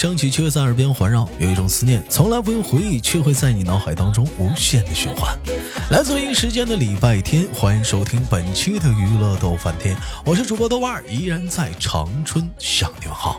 [0.00, 5.38] 来不想起，却在耳边环绕；有一种思念，从来不用回忆，却会在你脑海当中无限的循环。
[5.90, 9.94] 来自于时间的礼拜天，欢迎收听本期的娱乐逗饭天，
[10.24, 13.38] 我是主播豆瓣儿，依然在长春向你们好。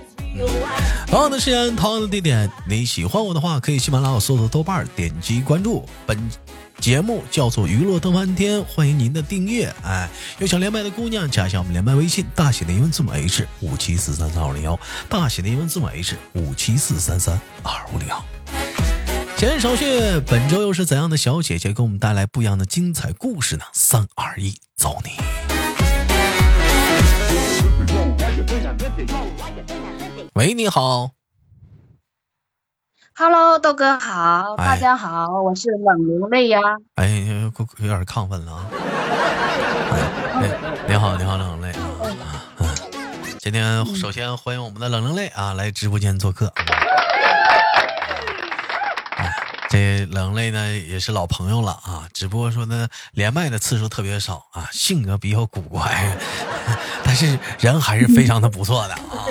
[1.07, 6.17] 同样的时间，同样的地点，你喜欢我的话，可以喜马拉雅搜索豆瓣，点击关注本。
[6.79, 9.71] 节目叫做娱乐登翻天，欢迎您的订阅。
[9.83, 10.09] 哎，
[10.39, 18.25] 有想连麦的姑娘，加一下我们连麦微信，大写的英文字母 H 五七四三三二零幺，大写的英文字母 H 五七四三三二五零幺。
[19.37, 19.85] 闲言少叙，
[20.25, 23.65] 本周又是怎样的小姐姐给我们带来不一样的精彩故事呢？
[23.73, 25.50] 三二一，走你！
[30.33, 31.11] 喂，你好。
[33.13, 36.57] Hello，豆哥好，大家好，我是冷流泪呀。
[36.95, 38.65] 哎，有有点亢奋了啊。
[40.87, 42.47] 你好，你好，冷泪啊。
[42.59, 42.67] 嗯，
[43.39, 46.53] 今天首先欢迎我们的冷冷泪啊来直播间做客。
[49.69, 56.17] 这冷泪呢也是老朋友了啊，只不过说呢连麦的次数特别少啊，性格比较古怪，
[57.03, 59.27] 但是人还是非常的不错的啊。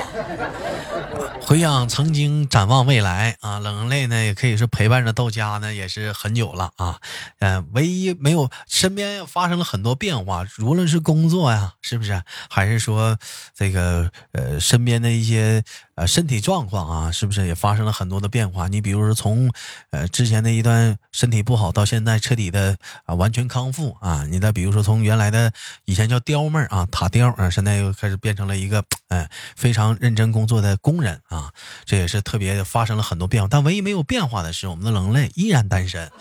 [1.51, 7.01] 回想曾经，展望未来啊，冷泪呢也可以是陪伴着到家呢，也是很久了啊。
[7.41, 13.19] 嗯，唯一没有身边发生了很多变化，无论是工作呀，是不是，还是说
[13.53, 15.65] 这个呃身边的一些
[16.01, 18.69] 呃身体状况啊，是不是也发生了很多的变化？
[18.69, 19.53] 你比如说从
[19.91, 24.25] 呃之前的一段身体不好，到现在彻底的啊完全康复啊。
[24.31, 25.53] 你再比如说从原来的
[25.85, 31.21] 以前叫刁妹啊，塔雕啊，现在又开始变成了一个哎非常认真工作的工人。
[31.29, 31.53] 啊，
[31.85, 36.11] 这也是特别发生了很多变化，但唯一没有变化的是，我们的冷泪依然单身。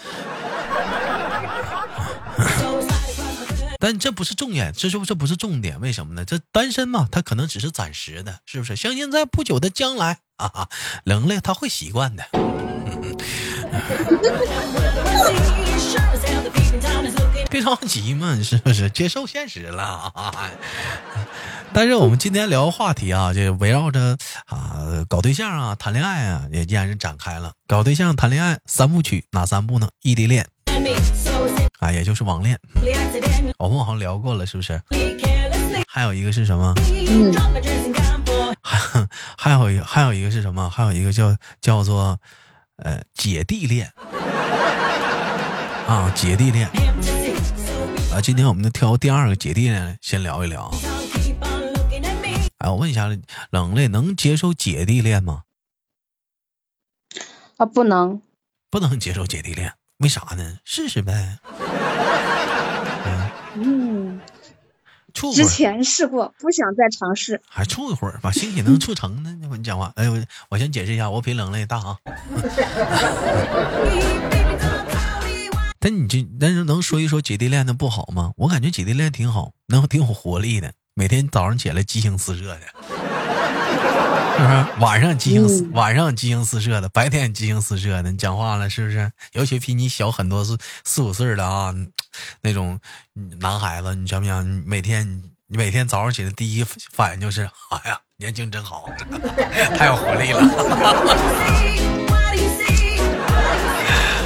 [3.82, 5.80] 但这不是重点，这是这不是重点？
[5.80, 6.26] 为什么呢？
[6.26, 8.76] 这单身嘛，他可能只是暂时的，是不是？
[8.76, 10.68] 相信在不久的将来啊，
[11.06, 12.26] 冷泪他会习惯的。
[17.50, 18.90] 别着急嘛，是不是？
[18.90, 20.14] 接受现实了。
[21.74, 27.54] 但是我们今天聊话题啊，就围绕着啊搞对象啊、谈恋爱啊，也依然是展开了。
[27.66, 29.90] 搞对象、谈恋爱三部曲哪三部呢？
[30.02, 30.48] 异地恋
[31.80, 32.60] 啊，也就是网恋。
[33.58, 34.82] 我们好像聊过了，是不是？
[35.88, 36.74] 还有一个是什么？
[37.08, 37.34] 嗯。
[38.62, 39.08] 还
[39.38, 40.70] 还有一还有一个是什么？
[40.70, 42.20] 还有一个叫叫做
[42.78, 43.92] 呃姐弟恋
[45.88, 46.68] 啊，姐弟恋。
[48.12, 50.72] 啊，今天我们就挑第二个姐弟恋先聊一聊。
[52.58, 53.10] 哎，我问一下，
[53.52, 55.44] 冷泪能接受姐弟恋吗？
[57.58, 58.22] 啊，不能，
[58.70, 60.58] 不能接受姐弟恋，为啥呢？
[60.66, 61.40] 试试呗。
[63.62, 64.20] 嗯，
[65.14, 67.42] 处之前试过，不想再尝试。
[67.48, 69.36] 还处一会儿，把兴许能处成呢？
[69.42, 70.18] 你讲话，哎，我
[70.50, 71.98] 我先解释一下，我比冷泪大啊。
[75.82, 78.34] 但你这但是能说一说姐弟恋的不好吗？
[78.38, 80.74] 我感觉姐弟恋挺好，能挺有活力的。
[80.94, 83.09] 每天早上起来激情四射的，是
[84.40, 84.66] 不是？
[84.80, 88.12] 晚上激情晚上激情四射的，白天激情四射的。
[88.12, 89.12] 你讲话了是不是？
[89.34, 91.74] 尤其比你小很多，四四五岁的啊，
[92.42, 92.80] 那种
[93.40, 94.46] 男孩子，你想不想？
[94.66, 98.90] 每天你每天早上起来第一反应就是，哎呀，年轻真好，
[99.78, 100.42] 太有活力了。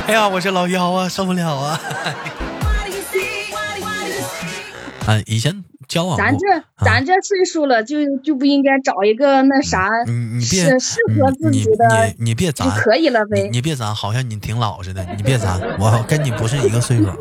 [0.06, 1.80] 哎呀，我这老腰啊，受不了啊！
[5.08, 5.64] 啊，以前。
[5.94, 6.48] 交往咱这
[6.84, 9.88] 咱这岁数了，就就不应该找一个那啥，
[10.42, 13.48] 是适合自己的，你你别攒就可以了呗。
[13.52, 17.12] 你别咱，好像你挺老实的，你别咱，我跟你不是一个岁数，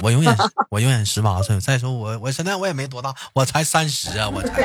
[0.00, 0.34] 我永远
[0.70, 1.60] 我永远十八岁。
[1.60, 4.62] 再说我我现在我也没多大，我才三十啊，我才。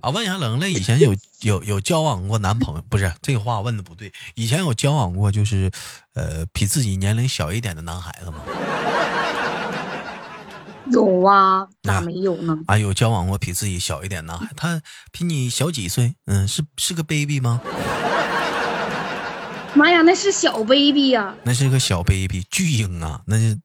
[0.00, 2.82] 啊，问一下冷泪，以前有有有交往过男朋友？
[2.88, 5.70] 不是这个话问的不对，以前有交往过就是
[6.14, 8.38] 呃比自己年龄小一点的男孩子吗？
[10.94, 12.56] 有啊，咋没有呢？
[12.66, 14.80] 啊，有交往过比自己小一点的，他
[15.12, 16.14] 比你小几岁？
[16.26, 17.60] 嗯，是是个 baby 吗？
[19.76, 21.34] 妈呀，那是小 baby 呀！
[21.42, 23.22] 那是个小 baby，巨婴啊！
[23.26, 23.58] 那是，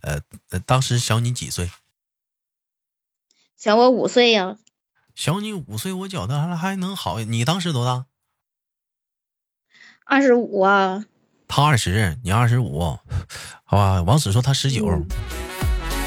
[0.00, 0.20] 呃，
[0.64, 1.68] 当时小你几岁？
[3.56, 4.58] 小我五岁呀。
[5.16, 7.18] 小你五岁，我觉得还还能好。
[7.18, 8.06] 你当时多大？
[10.04, 11.04] 二十五啊。
[11.48, 12.98] 他二十，你二十五，
[13.64, 14.02] 好吧？
[14.02, 14.86] 王子说他十九。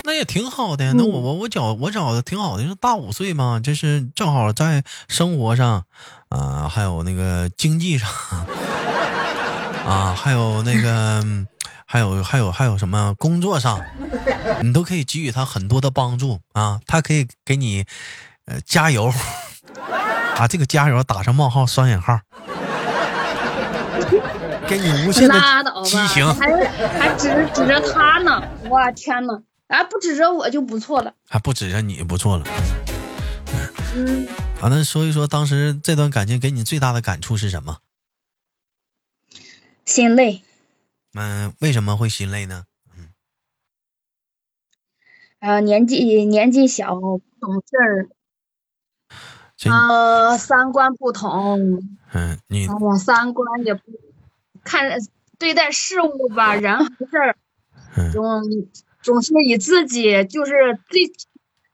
[0.10, 5.84] 那也挺好的，那我我我找我找的挺好的，就大五岁嘛，就是正好在生活上，
[6.30, 8.10] 啊，还有那个经济上，
[9.86, 11.24] 啊，还有那个，
[11.86, 13.80] 还有还有还有什么工作上，
[14.64, 17.86] 你都可以给予他很多的帮助啊，他可以给你，
[18.48, 19.14] 呃，加油。
[20.38, 22.20] 啊，这个加油打上冒号双引号，
[24.68, 25.36] 给你无限的
[25.86, 26.50] 激情，还
[26.98, 32.45] 还指着指着他呢，我天呐，啊，不指着我就不错了，还不指着你不错了。
[33.95, 34.27] 嗯，
[34.60, 37.77] 啊，那说一说当时这段感情给你最大的感触是什么？
[39.86, 40.42] 心累。
[41.13, 42.66] 嗯，为什么会心累呢？
[42.98, 43.10] 嗯，
[45.39, 48.10] 啊，年纪年纪小，不懂事儿。
[49.66, 51.83] 呃，三观不同。
[52.13, 52.68] 嗯，你。
[52.68, 53.81] 我三观也不
[54.63, 55.00] 看
[55.38, 57.36] 对待事物吧，人和事儿，
[58.12, 58.44] 总
[59.01, 60.51] 总是以自己就是
[60.90, 61.04] 最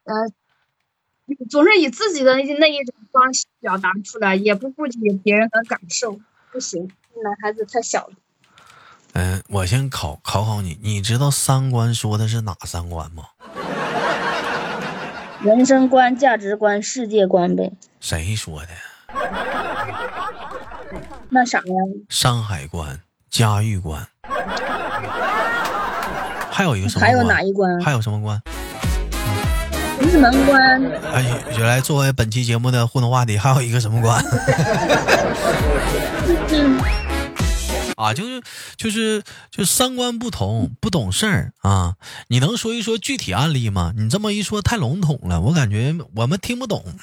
[0.04, 0.14] 呃，
[1.50, 6.20] 总是以自己的那一种方式表达出来，也不顾及别人的感受，
[6.52, 6.88] 不行，
[7.22, 8.12] 男孩子太小了。
[9.14, 13.24] 嗯，我先考考考你，你知道三观说的是哪三观吗？
[15.42, 17.72] 人生观、价值观、世界观呗。
[18.00, 18.68] 谁说的？
[21.30, 21.64] 那啥呀？
[22.08, 23.00] 山海关、
[23.30, 24.06] 嘉峪关，
[26.56, 27.04] 还有一个什么？
[27.04, 27.78] 还有哪一关？
[27.82, 28.40] 还有什么关？
[30.00, 30.86] 玉门关。
[31.12, 34.24] 哎，原来作为本期节目的互动话题，还有一个什么关？
[37.96, 38.42] 啊，就是
[38.78, 41.96] 就是就三观不同，不懂事儿啊！
[42.28, 43.92] 你能说一说具体案例吗？
[43.94, 46.82] 你这么一说太笼统了，我感觉我们听不懂。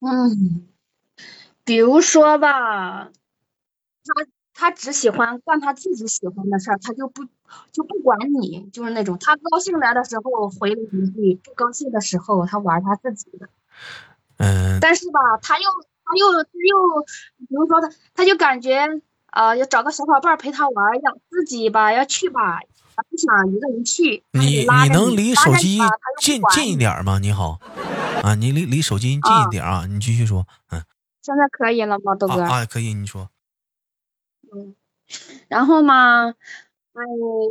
[0.00, 0.62] 嗯，
[1.64, 3.08] 比如说吧，
[4.06, 4.24] 他
[4.54, 7.24] 他只喜欢干他自己喜欢的事儿，他就不
[7.72, 13.48] 就不管你，就是那种他高兴来的时候回了一句，不高兴的时候他玩他自己的。
[14.38, 15.64] 嗯，但是吧，他又。
[16.06, 17.02] 他又他又，
[17.48, 18.86] 比如说他，他就感觉
[19.28, 22.60] 啊，要找个小伙伴陪他玩，要自己吧要去吧，
[23.08, 24.22] 不想一个人去。
[24.32, 25.78] 你你能离手机
[26.20, 27.18] 近近一点吗？
[27.20, 27.58] 你好，
[28.22, 30.82] 啊，你离离手机近一点啊，你继续说，嗯。
[31.22, 32.42] 现在可以了吗，豆哥？
[32.42, 33.30] 啊，可以，你说。
[34.54, 34.74] 嗯，
[35.48, 37.02] 然后嘛，哎，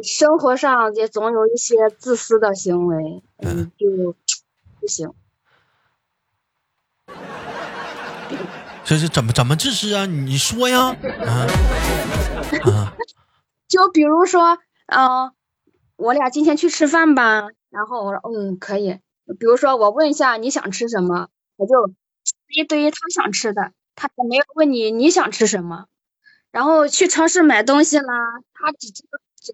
[0.04, 4.16] 生活上也总有一些自私的行为，嗯，就
[4.80, 5.12] 不行。
[8.86, 10.06] 这是怎么怎么自私啊？
[10.06, 10.96] 你说呀，
[11.26, 11.48] 啊
[12.64, 12.94] 啊！
[13.68, 15.32] 就比如说，嗯，
[15.96, 19.00] 我俩今天去吃饭吧，然后我说，嗯，可以。
[19.40, 21.94] 比如说，我问一下你想吃什么，我就
[22.50, 25.86] 一堆他想吃的，他也没有问你你想吃什么。
[26.54, 28.14] 然后去超市买东西啦，
[28.54, 29.04] 他只只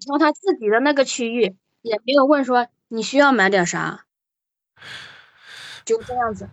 [0.05, 4.03] 从他自己的那个区域，也没有问说你需要买点啥，
[5.85, 6.49] 就这样子。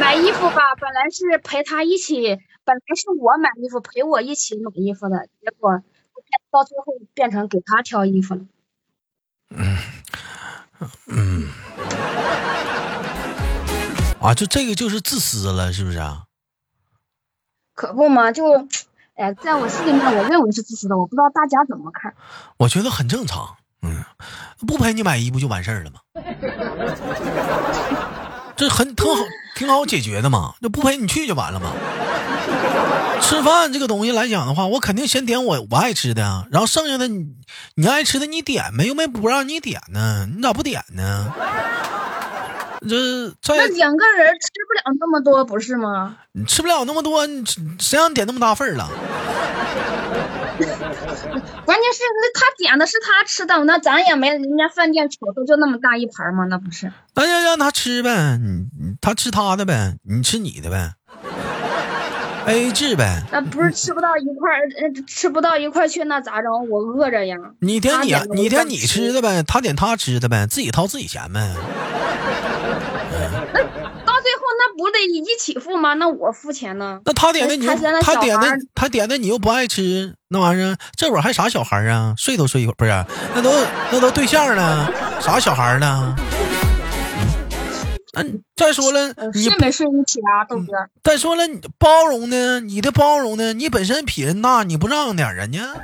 [0.00, 5.82] 买衣服吧，本来是陪他一起，本来是我买衣服陪我一起买衣服的，结果
[6.50, 8.40] 到最后变成给他挑衣服了。
[9.50, 9.76] 嗯
[11.08, 11.48] 嗯，
[14.22, 16.25] 啊，就这个就是自私了，是不是啊？
[17.76, 18.66] 可不嘛，就
[19.14, 22.14] 哎，在我心里面，我认为是自私的，我不知道大家怎么看。
[22.56, 24.02] 我觉得很正常，嗯，
[24.66, 26.00] 不陪你买衣服就完事儿了吗？
[28.56, 29.22] 这很挺好，
[29.54, 31.70] 挺好解决的嘛，就不陪你去就完了嘛。
[33.20, 37.26] 吃饭这个东西来讲的话，我肯定先点我我爱吃的，然后剩下的你
[37.74, 41.30] 你爱吃的你点呗，又没不让你点呢，你咋不点呢？
[42.80, 46.16] 这那两个人吃不了那么多，不是吗？
[46.32, 47.44] 你吃不了那么多，你
[47.78, 48.88] 谁让你点那么大份儿了？
[50.56, 56.44] 关键是那他点的是他吃的，那咱也没人家饭店瞅着就那么大一盘吗？
[56.48, 56.90] 那不是？
[57.14, 58.66] 那就让他吃呗，你
[59.00, 60.92] 他吃他的呗，你吃你的呗，
[62.46, 63.22] A 制呗。
[63.32, 64.68] 那不是吃不到一块儿，
[65.06, 66.50] 吃不到一块去，那咋整？
[66.70, 67.36] 我饿着呀。
[67.60, 71.54] 你点你，你点你吃的呗，他点他吃的呗，自己掏自己钱呗。
[74.76, 75.94] 不得一起付吗？
[75.94, 77.00] 那我付钱呢？
[77.04, 77.74] 那他点的你，他
[78.16, 82.14] 点的他点的你又不爱吃，那玩意儿这会儿还啥小孩啊？
[82.16, 83.04] 睡都睡一会儿，不是？
[83.34, 83.52] 那都
[83.90, 86.14] 那都对象了，啥小孩呢？
[88.18, 90.72] 嗯，再说了，你没睡一起啊，豆哥。
[91.04, 91.42] 再说了，
[91.78, 92.60] 包容呢？
[92.60, 93.52] 你的包容呢？
[93.52, 95.60] 你本身比人大，你不让点人家？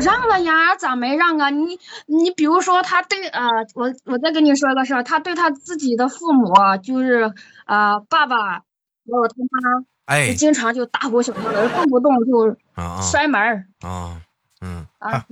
[0.00, 1.50] 让了呀，咋没让啊？
[1.50, 7.30] 你你比如说，他对啊，我我再跟你说个事儿，他对他自己的父母，就是
[7.66, 8.62] 啊，爸爸还
[9.04, 12.56] 有他妈，哎，经常就大呼小叫的，动不动就
[13.02, 14.22] 摔门儿啊，
[14.62, 15.24] 嗯啊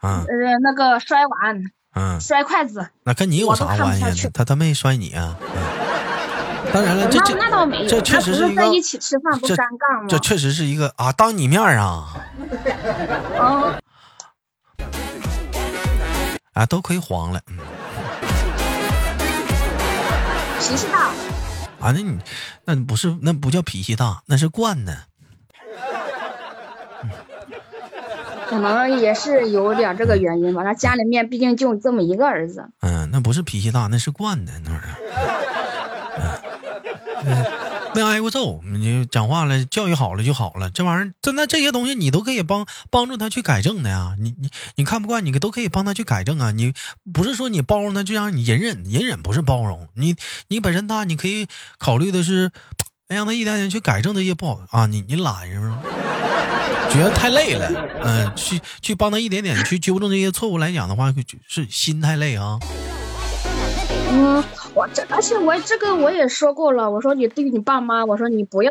[0.00, 1.62] 啊，呃，那个摔碗。
[1.94, 4.30] 嗯，摔筷子，那跟你有啥关系呢？
[4.32, 5.36] 他他没摔你啊？
[6.72, 10.06] 当然了，这这那倒没有，这确实是一个在一起吃饭不尴尬吗？
[10.08, 12.14] 这确实是一个啊，当你面啊，
[13.38, 13.78] 啊，
[16.54, 17.40] 啊，都可以黄了。
[20.60, 21.08] 脾气大。
[21.80, 22.18] 啊，那你
[22.64, 24.96] 那不是那不叫脾气大，那是惯的。
[28.52, 32.68] 可能也是有点这个原因吧，他家里面毕竟就这么一个儿子。
[32.80, 34.82] 嗯，那不是脾气大，那是惯的，那是。
[37.24, 37.44] 嗯，
[37.94, 40.68] 没挨过揍，你讲话了，教育好了就好了。
[40.68, 44.16] 这玩意儿，这那这些东西你都可以帮帮助他去改正的呀。
[44.20, 46.50] 你你你看不惯，你都可以帮他去改正啊。
[46.50, 46.74] 你
[47.10, 49.88] 不是说你包容他就让你隐忍，隐忍不是包容。
[49.94, 50.14] 你
[50.48, 51.46] 你本身大，你可以
[51.78, 52.50] 考虑的是，
[53.08, 54.84] 让他一点点去改正这些不好啊。
[54.84, 55.78] 你你懒是吗？
[56.92, 57.70] 觉得太累了，
[58.04, 61.10] 嗯，去去帮他一点点去纠正这些错误来讲的话，
[61.48, 62.58] 是心太累啊。
[64.10, 64.44] 嗯，
[64.74, 68.70] 我这而且我这个我也说过了，我说你对你爸妈，我说你不要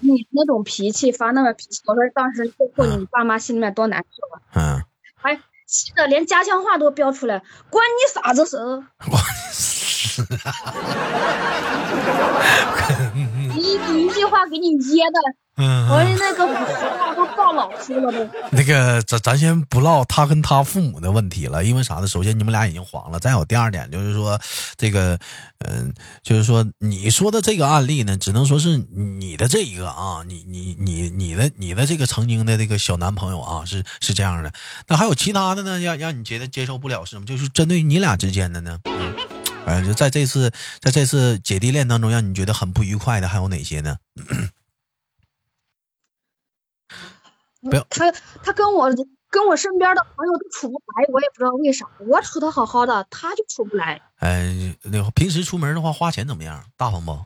[0.00, 4.40] 你那种脾气发那么脾气，我说当时最后你爸妈心里面多难受啊。
[4.54, 4.82] 嗯。
[5.14, 5.36] 还
[5.66, 8.56] 气的连家乡话都飙出来，关你啥子事？
[13.64, 15.18] 一一句话给你噎的。
[15.56, 18.28] 嗯，我那个话都爆老粗了都。
[18.50, 22.08] 那个，咱咱先不唠他跟他父母的问题了，因为啥呢？
[22.08, 24.36] 首先你们俩已经黄了，再有第二点就是说，
[24.76, 25.16] 这个，
[25.60, 25.94] 嗯，
[26.24, 28.76] 就是说你说的这个案例呢，只能说是
[29.20, 34.52] 你的这一个啊，你你你你的你的这个曾经的这个小男朋友啊，是是这样的。
[34.88, 35.78] 那还有其他的呢？
[35.78, 37.24] 让让你觉得接受不了是吗？
[37.24, 38.80] 就是针对你俩之间的呢？
[38.86, 39.14] 嗯，
[39.66, 43.98] 哎，就在这次在这次姐弟恋当中，让你觉得很不愉快的还有哪些呢？
[47.62, 48.94] 不要他他跟我
[49.30, 51.88] 跟我身边的朋友都处不来，我也不知道为啥。
[52.06, 54.02] 我处的好好的，他就处不来。
[54.16, 56.66] 哎，那平时出门的话，花钱怎么样？
[56.76, 57.24] 大方不？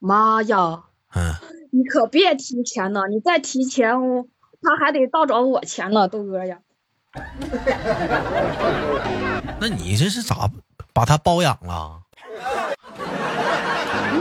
[0.00, 0.84] 妈呀！
[1.14, 1.34] 嗯，
[1.70, 3.94] 你可别提钱了，你再提钱，
[4.60, 6.58] 他还得倒找我钱呢，豆哥呀。
[9.60, 10.48] 那你这是咋
[10.92, 12.00] 把他包养了？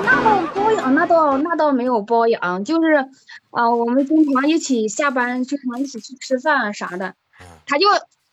[0.04, 2.96] 那倒包养，那倒那倒没有包养，就是，
[3.52, 7.14] 啊，我们经常一起下班，经常一起去吃饭啥的。
[7.66, 7.86] 他就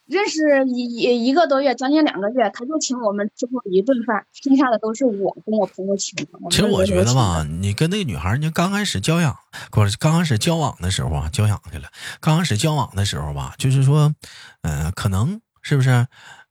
[0.08, 6.26] 认识一一个多月，将近两个月，他就请我们吃过一顿饭，剩下的都是我跟我朋友请的。
[6.50, 9.36] 其实我觉得吧，你跟那个女孩，你刚开始交养，
[9.70, 11.88] 不是刚开始交往的时候啊，交养去了。
[12.20, 14.14] 刚开始交往的时候吧，就是说，
[14.62, 16.06] 嗯，可能是不是？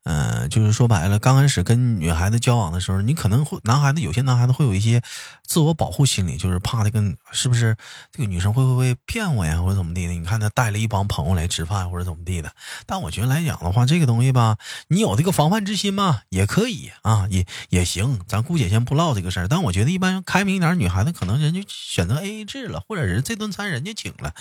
[0.09, 5.01] 嗯，就是说白了，刚开始跟女孩子交往的时候，你可能会男孩子有些男孩子会有一些
[5.45, 7.75] 自我保护心理，就是怕这个是不是
[8.13, 10.13] 这个女生会不会骗我呀，或者怎么地的？
[10.13, 12.53] 你看他带了一帮朋友来吃饭，或者怎么地的。
[12.85, 14.55] 但我觉得来讲的话，这个东西吧，
[14.87, 18.21] 你有这个防范之心嘛，也可以啊，也也行。
[18.29, 19.49] 咱姑且先不唠这个事儿。
[19.49, 24.33] 但我觉得一般开明一点女孩子，可能人家选择 A A 制了，或者是这顿餐人家请了。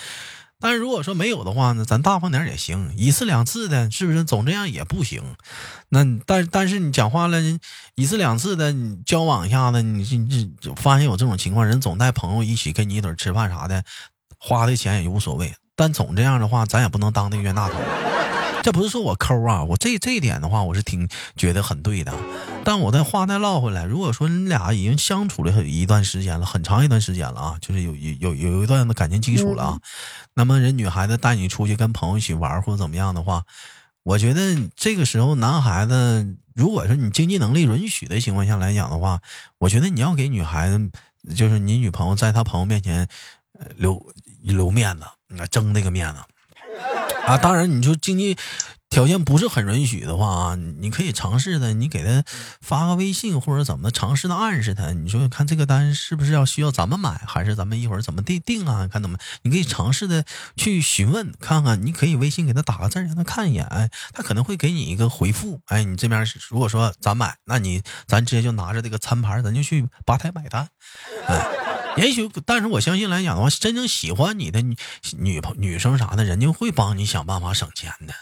[0.58, 5.22] 但是如果说没有的话呢，咱大方点也行，一次两次的，是不是总这样也不行？
[5.90, 7.38] 那但但是你讲话了，
[7.94, 13.84] 一次两次的你交往一下子，你你发现有这种情况，人总带朋友一起跟你一起吃饭啥的，
[14.38, 15.54] 花的钱也无所谓。
[15.74, 17.74] 但总这样的话，咱也不能当那个冤大头。
[18.66, 22.12] 这不是说我抠啊，我这这一点的话，我是挺觉得很对的。
[22.64, 29.78] 但我再话再唠回来，如果说你俩已经相处了一段时间了，很长一段时间了啊，就是有有有有一段的感情基础了啊，
[30.34, 33.44] 那么人女孩子带你出去跟朋友一起玩或者怎么样的话，
[34.02, 39.20] 我觉得这个时候男孩子，如果说你经济能力允许的情况下来讲的话，
[39.58, 40.90] 我觉得你要给女孩子，
[41.36, 43.06] 就是你女朋友在她朋友面前
[43.76, 44.04] 留
[44.42, 45.04] 留面子，
[45.52, 46.18] 争那个面子。
[47.26, 48.36] 啊，当然，你就经济
[48.88, 52.22] 条件不是很允许的话啊，你可以尝试的，你给他
[52.60, 54.92] 发个微信或者怎么的，尝试的暗示他。
[54.92, 58.86] 你说看这个单是不是要需要咱们买，还是咱们一会儿怎么定定啊？
[58.86, 60.24] 看怎么，你可以尝试的
[60.56, 61.84] 去询问看看。
[61.84, 65.60] 你可以微信给他打个字，让他看一眼，哎，他可能会给你一个回复。
[65.66, 70.68] 哎，你这边如果说咱买，那你咱直接就拿着这个餐盘，咱就去吧台买单，
[71.26, 71.65] 哎。
[71.96, 74.76] 也许，但是我相信来讲的话，真正喜欢你的女
[75.18, 78.12] 女朋女生啥的，人家会帮你想办法省钱的，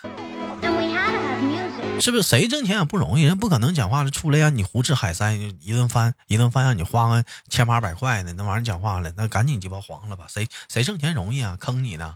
[2.01, 2.23] 是不是？
[2.23, 10.27] 谁挣钱也不容易，人不可能讲话了出来让你胡吃海塞，一顿饭一顿饭让你花个千八百块的，那玩意儿讲话了，那赶紧鸡巴黄了吧？
[10.29, 11.57] 谁谁挣钱容易啊？
[11.59, 12.15] 坑你呢？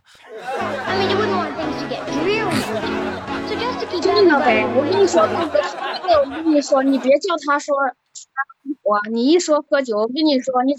[4.00, 4.64] 真的呗！
[4.64, 7.74] 我跟你说，我跟你说，你别叫他说
[8.82, 10.74] 我，你一说喝酒，我跟你说你。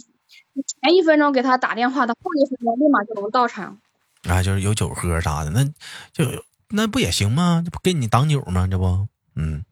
[0.81, 3.79] 前一分钟给他打电话，他后一分钟立马就能到场。
[4.23, 5.63] 啊，就是有酒喝啥的，那
[6.11, 7.61] 就那不也行吗？
[7.63, 8.67] 这不给你挡酒吗？
[8.69, 9.63] 这不，嗯。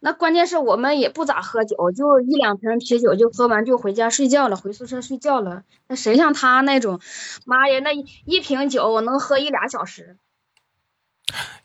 [0.00, 5.64] 那关键是我们也不咋喝酒，就一两瓶啤酒就喝完就回家睡觉了，回宿舍睡觉了。
[5.88, 7.00] 那谁像他那种，
[7.44, 7.92] 妈呀，那
[8.24, 10.16] 一瓶酒我能喝一俩小时。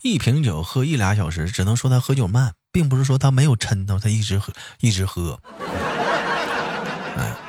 [0.01, 2.53] 一瓶酒喝一俩小时，只能说他喝酒慢。
[2.73, 5.39] 并不是说他没有抻头，他一直喝一直喝。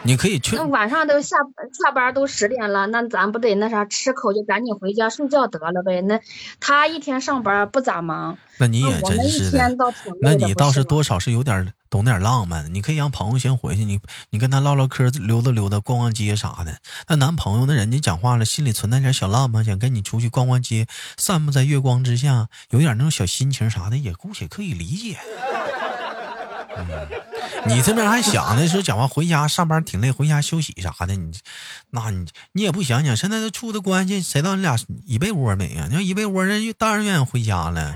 [0.05, 0.55] 哎，你可以去。
[0.57, 1.37] 那晚上都下
[1.73, 6.03] 下班都十点了，那咱不得那啥吃口就赶紧回家睡觉得了呗？
[6.03, 6.21] 那
[6.61, 9.77] 他一天上班不咋忙，那你也真是的。
[10.21, 12.73] 那你倒是多少是有点懂点浪漫。
[12.75, 13.99] 你可以让朋友先回去，你
[14.31, 16.77] 你跟他唠唠嗑，溜达溜达，逛逛街啥的。
[17.09, 25.19] 那男朋友那人家讲话了，心里存在点小浪漫，想跟你出去逛逛街，散步在月光之下，有点那种小心情啥的，也姑且可以理解。
[27.67, 31.33] 你这边还想呢，说讲话回家上班挺累，回家休息啥的，你，
[31.91, 35.87] 那你你也不想想，现在这处的关系，谁道你俩一被窝没呀？
[35.89, 37.95] 你要一被窝，人当然愿意回家了。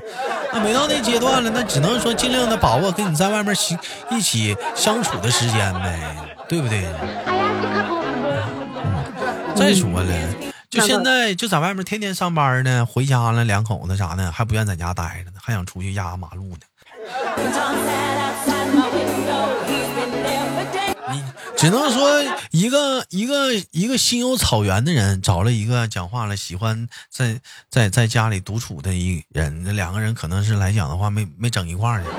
[0.52, 3.54] 那没到那阶段了，那只能说尽量的把握跟你在外面
[4.10, 6.16] 一起相处的时间呗，
[6.48, 6.82] 对不对？
[9.54, 10.34] 再说了，
[10.70, 16.60] 就现在就在外面天天上班呢，回家了两口子啥的还不愿在家待着呢，还想出去压马路呢。
[21.58, 22.08] 只能说
[22.52, 32.10] 一个一个一个心有草原的人找了一个讲话了喜欢在在在家里独处的一人，那两个人可能是来讲的话没没整一块儿去，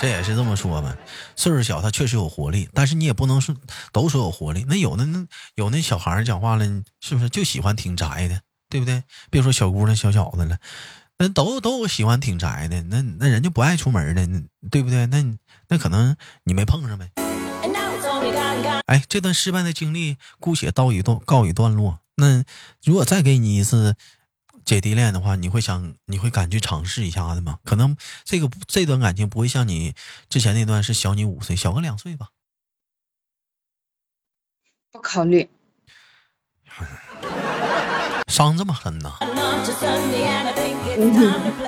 [0.00, 0.96] 这也是这么说吧。
[1.36, 3.54] 岁数小他确实有活力，但是你也不能说
[3.92, 4.64] 都说有活力。
[4.66, 6.64] 那有的那有那小孩讲话了，
[6.98, 9.02] 是不是就喜欢挺宅的，对不对？
[9.30, 10.56] 别说小姑娘小小子了。
[11.18, 14.26] 那都都喜欢挺宅的，那那人就不爱出门的，
[14.70, 15.04] 对不对？
[15.06, 15.22] 那
[15.68, 17.10] 那可能你没碰上呗。
[18.86, 22.00] 哎，这段失败的经历姑且到一段告一段落。
[22.16, 22.44] 那
[22.82, 23.96] 如果再给你一次
[24.64, 27.58] 姐弟恋的话，你会想你会敢去尝试一下的吗？
[27.64, 29.94] 可能这个这段感情不会像你
[30.28, 32.28] 之前那段是小你五岁，小个两岁吧。
[34.90, 35.48] 不考虑。
[38.28, 39.18] 伤这么狠呐！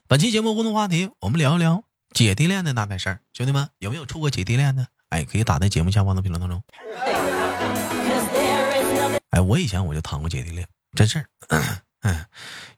[0.09, 3.21] 本期节目互动话题，我们聊一聊姐弟恋的那点事儿。
[3.35, 4.89] 兄弟们，有没有处过姐弟恋的？
[5.15, 6.61] 哎，可以打在节目下方的评论当中。
[9.31, 11.27] 哎，我以前我就谈过姐弟恋，真事儿。
[12.03, 12.27] 嗯，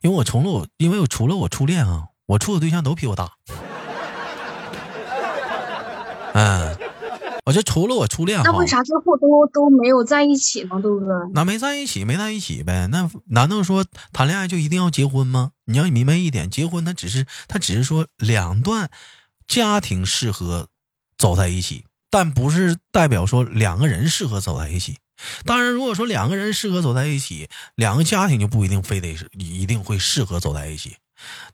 [0.03, 3.33] 因为我除了我，因为我除了我初恋啊，我处的对象都比我大。
[6.35, 6.77] 嗯。
[7.46, 10.81] 我就除了我初恋，那为啥最后都都没有在一起呢？
[10.83, 12.88] 豆哥，那没在一起，没在一起呗。
[12.88, 15.53] 那难道说谈恋爱就一定要结婚吗？
[15.64, 18.90] 你要明白一点，结婚它只是它只是说两段
[19.46, 20.66] 家庭适合
[21.16, 24.98] 走在一起，但不是代表说两个人适合走在一起。
[25.44, 30.96] 当然，如果说两个人适合走在一起，两个家庭就不一定非得是一定会适合走在一起。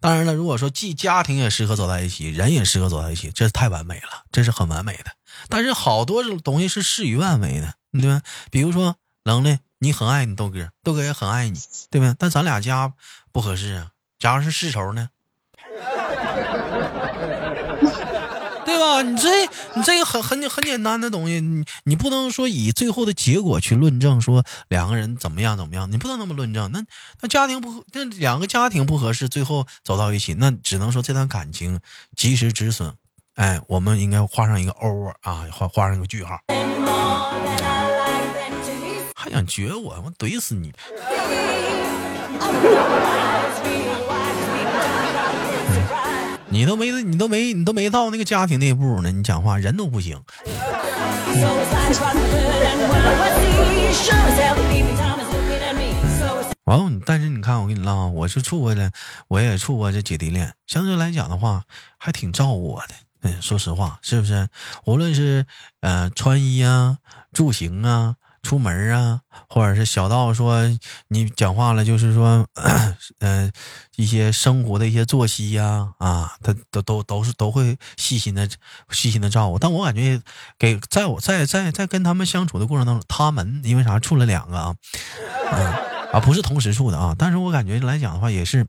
[0.00, 5.12] 当然了，如果说既家庭也适合走在一起，人也适合走在一起，这太完美了，这是很完美的。
[5.48, 8.22] 但是好多东西是事与愿违的，对吧？
[8.50, 12.16] 比如说，能的你很爱你豆哥，豆哥也很爱你，对吧？
[12.18, 12.92] 但咱俩家
[13.30, 13.90] 不合适啊。
[14.18, 15.08] 假如是世仇呢？
[18.64, 26.70] 对你这你这个很很很简单的东西，你你不能说以最后的结果去论证说两个人怎么样怎么样，你不能那么论证。
[26.72, 26.82] 那
[27.20, 31.80] 那家庭不那两个家庭不合适，最后走到一起，那只能说这段感情
[32.16, 32.92] 及时止损。
[33.36, 36.38] 哎，我们应该画上一个 over 啊，画画上一个句号。
[39.14, 40.72] 还想撅我，我怼死你！
[46.52, 50.22] 你都没你都没你都没到那个家庭那步呢，你讲话人都不行。
[56.64, 58.92] 完了，但是你看，我跟你唠，我是处过的，
[59.28, 61.62] 我也处过这姐弟恋，相对来讲的话，
[61.96, 62.94] 还挺照顾我的。
[63.22, 64.46] 嗯，说实话，是不是？
[64.84, 65.46] 无论是
[65.80, 66.98] 呃穿衣啊、
[67.32, 70.62] 住行啊、出门啊，或者是小到说
[71.08, 72.46] 你讲话了，就是说，
[73.20, 73.50] 嗯，
[73.96, 78.48] 一些生活的一些作息呀，啊，他都都都是都会细心的、
[78.90, 79.58] 细心的照顾。
[79.58, 80.20] 但我感觉，
[80.58, 84.76] 给在我在在在跟他们相处的过程当中，他们因为啥处了两个啊，
[85.50, 85.78] 啊
[86.12, 88.66] 啊，不是同时处的啊，但是我感觉来讲的话，也是。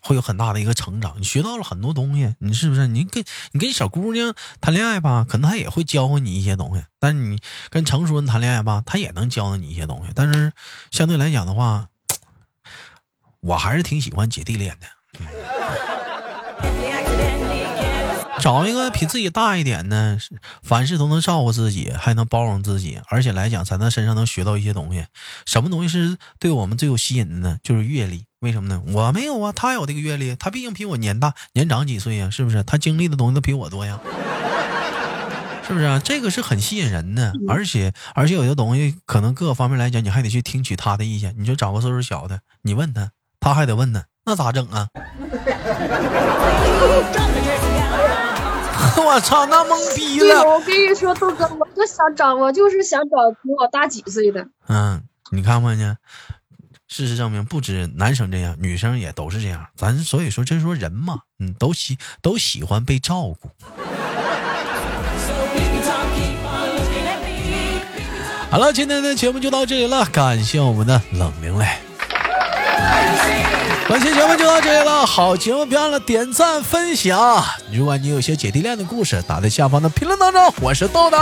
[0.00, 2.86] 会有很大的一个成长，你学到了很多东西，你是不是？
[2.86, 10.12] 你跟你跟小姑娘谈恋爱吧，可能她也会教会你一些东西；但是你跟成熟人谈恋爱吧，他也能教你一些东西。
[10.14, 10.52] 但是
[10.90, 11.88] 相对来讲的话，
[13.40, 14.86] 我还是挺喜欢姐弟恋的。
[18.38, 20.18] 找一个比自己大一点的，
[20.62, 25.06] 凡事都能照顾自己，还能包容自己，而且来讲，在她身上能学到一些东西。
[25.46, 27.58] 什么东西是对我们最有吸引的呢？
[27.64, 28.25] 就是阅历。
[28.40, 28.82] 为什么呢？
[28.92, 32.62] 我没有啊，他有这个阅历，他毕竟比我年大，年长几岁呀，是不是？
[32.62, 33.98] 他经历的东西都比我多呀，
[35.66, 36.00] 是不是啊？
[36.04, 41.34] 这个是很吸引人的，而且而且有些东西可能各个方面来讲，你还得去听取他的意见。
[41.38, 44.88] 你就找个岁数小的，你问他，他还得问他，那咋整啊？
[48.98, 50.42] 我操，那懵逼对，了。
[50.44, 54.46] 我跟你说，豆哥，我就想找，我就是想找比我大几岁的。
[54.68, 55.96] 嗯，你看没见？
[56.96, 59.66] 事实证明，不止男生这样，女生也都是这样。
[59.76, 63.50] 咱所以说，这说人嘛，嗯，都喜都喜欢被照顾。
[68.50, 71.68] 好了，今天的节目就到这里了，感谢我们的冷玲嘞。
[73.90, 77.44] 本期节目就到这里了，好节目别忘了点赞分享。
[77.70, 80.50] 如果你有些姐弟恋的故事，打在下方的评论当中。
[80.62, 81.18] 我是豆豆。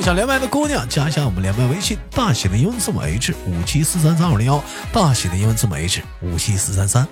[0.00, 7.06] 想连麦的姑娘，加一下我们连麦微信，大写的英文字母 H 五七四三三二零幺，大写的英文字母 H 五七四三三。